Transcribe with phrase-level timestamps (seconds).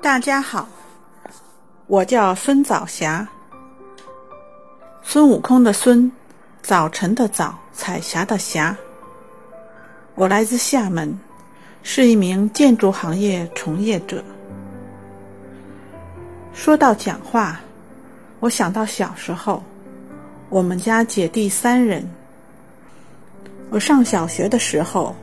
[0.00, 0.68] 大家好，
[1.86, 3.26] 我叫孙早霞，
[5.02, 6.10] 孙悟空的孙，
[6.62, 8.76] 早晨的早，彩霞的霞。
[10.14, 11.18] 我来自厦门，
[11.82, 14.22] 是一名建筑行业从业者。
[16.52, 17.60] 说到讲话，
[18.40, 19.62] 我想到小时候，
[20.48, 22.08] 我们家姐弟三人。
[23.70, 25.14] 我上小学的时候，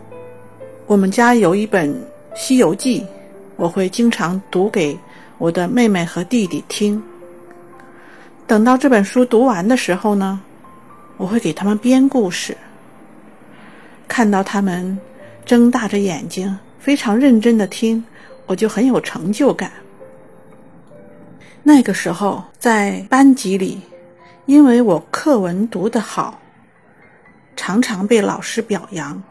[0.86, 1.90] 我们家有一本
[2.36, 3.02] 《西游记》。
[3.58, 4.98] 我会经常读给
[5.38, 7.02] 我的妹妹和弟弟听。
[8.46, 10.42] 等到这本书读完的时候呢，
[11.18, 12.56] 我会给他们编故事。
[14.08, 15.00] 看到他们
[15.46, 18.04] 睁大着眼睛，非常认真的听，
[18.46, 19.72] 我就很有成就感。
[21.64, 23.82] 那个时候在班级里，
[24.46, 26.40] 因为我课文读得好，
[27.56, 29.24] 常常被老师表扬。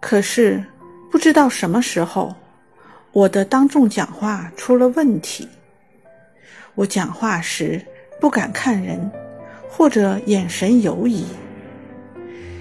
[0.00, 0.64] 可是。
[1.10, 2.34] 不知道什么时候，
[3.12, 5.48] 我的当众讲话出了问题。
[6.76, 7.84] 我讲话时
[8.20, 9.10] 不敢看人，
[9.68, 11.24] 或者眼神游移，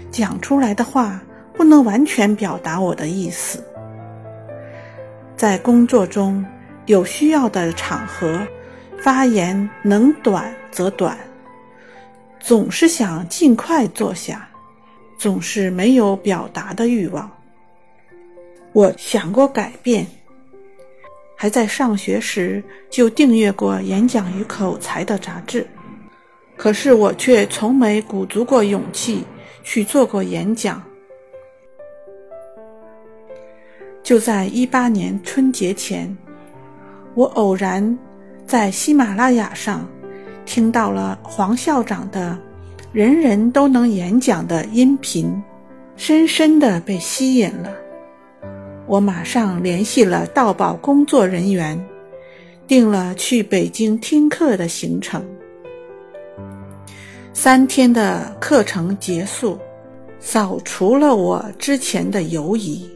[0.09, 1.21] 讲出来的话
[1.53, 3.63] 不能完全表达我的意思。
[5.37, 6.43] 在工作中
[6.87, 8.41] 有需要的场合，
[8.99, 11.15] 发言能短则短，
[12.39, 14.49] 总是想尽快坐下，
[15.19, 17.31] 总是没有表达的欲望。
[18.71, 20.05] 我想过改变，
[21.35, 25.65] 还在上学时就订阅过《演讲与口才》的杂志，
[26.55, 29.23] 可是我却从没鼓足过勇气
[29.63, 30.81] 去做过演讲。
[34.03, 36.15] 就在一八年春节前，
[37.15, 37.97] 我偶然
[38.45, 39.87] 在喜马拉雅上
[40.45, 42.37] 听到了黄校长的
[42.91, 45.43] 《人人都能演讲》的音频，
[45.95, 47.75] 深深的被吸引了。
[48.89, 51.79] 我马上联系了道宝工作人员，
[52.65, 55.23] 定了去北京听课的行程。
[57.31, 59.59] 三天的课程结束，
[60.19, 62.89] 扫除了我之前的犹疑。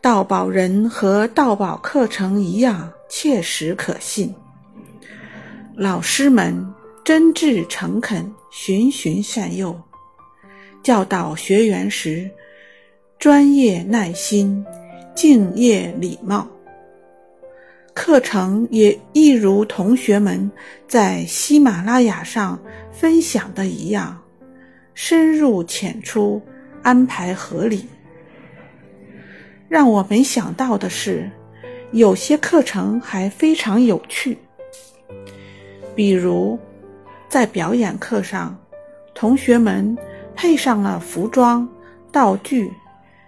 [0.00, 4.32] 道宝人和道宝课程一样，切实可信。
[5.74, 6.64] 老师们
[7.02, 9.76] 真挚诚恳，循循善诱，
[10.84, 12.30] 教导学员时。
[13.24, 14.62] 专业、耐心、
[15.14, 16.46] 敬业、礼貌。
[17.94, 20.52] 课程也一如同学们
[20.86, 24.20] 在喜马拉雅上分享的一样，
[24.92, 26.42] 深入浅出，
[26.82, 27.86] 安排合理。
[29.70, 31.30] 让我没想到的是，
[31.92, 34.36] 有些课程还非常有趣。
[35.94, 36.58] 比如，
[37.30, 38.54] 在表演课上，
[39.14, 39.96] 同学们
[40.36, 41.66] 配上了服装、
[42.12, 42.70] 道具。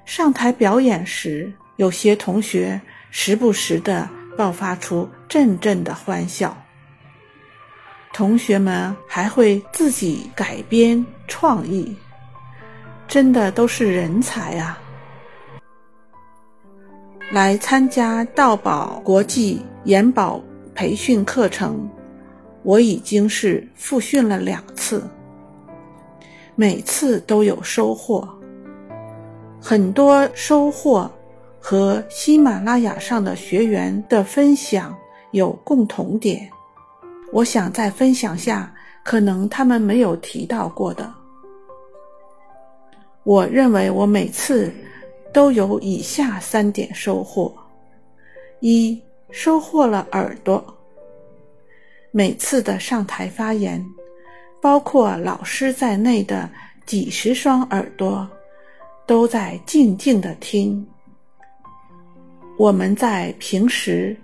[0.06, 2.80] 上台表演时，有些同学
[3.10, 4.08] 时不时的
[4.38, 6.56] 爆发出阵阵的欢笑。
[8.12, 11.94] 同学们还会自己改编创意，
[13.08, 14.78] 真的都是人才啊！
[17.32, 20.40] 来参加道宝国际研保
[20.72, 21.90] 培训课程，
[22.62, 25.02] 我已经是复训了两次，
[26.54, 28.35] 每次都有收获。
[29.68, 31.10] 很多收获
[31.58, 34.96] 和喜马拉雅上的学员的分享
[35.32, 36.48] 有共同点，
[37.32, 38.72] 我想在分享下，
[39.02, 41.12] 可能他们没有提到过的。
[43.24, 44.72] 我认为我每次
[45.32, 47.52] 都有以下三点收获：
[48.60, 49.02] 一、
[49.32, 50.64] 收获了耳朵。
[52.12, 53.84] 每次的上台发言，
[54.62, 56.48] 包括老师在内的
[56.86, 58.30] 几十双耳朵。
[59.06, 60.84] 都在静静的听。
[62.58, 64.16] 我们在平时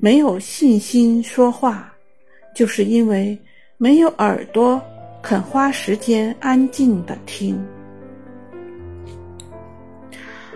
[0.00, 1.92] 没有信心说话，
[2.54, 3.36] 就是因为
[3.78, 4.80] 没有耳朵
[5.20, 7.60] 肯花时间安静的听。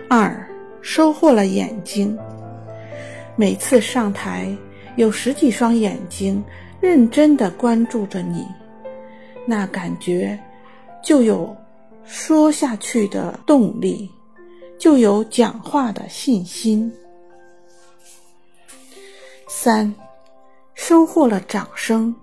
[0.09, 0.47] 二，
[0.81, 2.17] 收获了眼睛。
[3.35, 4.55] 每次上台，
[4.95, 6.41] 有十几双眼睛
[6.79, 8.47] 认真的关注着你，
[9.45, 10.39] 那感觉
[11.03, 11.55] 就有。
[12.07, 14.09] 说下去的动力，
[14.79, 16.91] 就有讲话的信心。
[19.49, 19.93] 三，
[20.73, 22.15] 收获了掌声。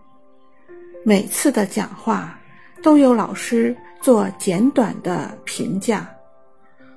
[1.05, 2.41] 每次的讲话
[2.83, 6.11] 都有老师做简短的评价，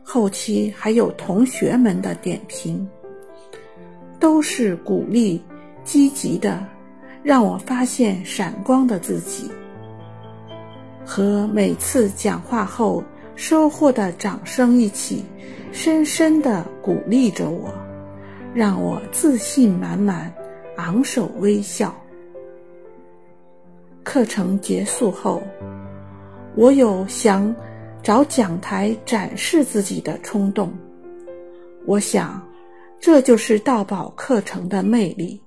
[0.02, 2.88] 后期还有同学们的点评，
[4.18, 5.44] 都是鼓励、
[5.84, 6.66] 积极的，
[7.22, 9.52] 让我发现闪光的自己。
[11.08, 13.02] 和每次讲话后
[13.34, 15.24] 收获的掌声一起，
[15.72, 17.74] 深深地鼓励着我，
[18.54, 20.32] 让我自信满满，
[20.76, 21.96] 昂首微笑。
[24.04, 25.42] 课程结束后，
[26.56, 27.56] 我有想
[28.04, 30.70] 找讲台展示自己的冲动。
[31.86, 32.46] 我想，
[33.00, 35.42] 这就是道宝课程的魅力。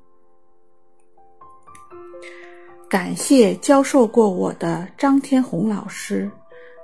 [2.91, 6.29] 感谢教授过我的张天红老师、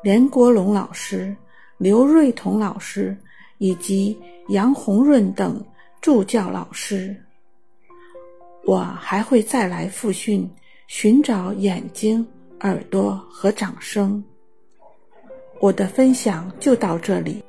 [0.04, 1.36] 连国龙老师、
[1.78, 3.14] 刘瑞彤老师
[3.58, 4.16] 以及
[4.48, 5.60] 杨红润等
[6.00, 7.14] 助教老师。
[8.64, 10.48] 我还会再来复训。
[10.88, 12.24] 寻找眼睛、
[12.60, 14.22] 耳朵和掌声。
[15.58, 17.42] 我的分享就到这里，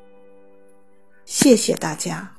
[1.24, 2.37] 谢谢大家。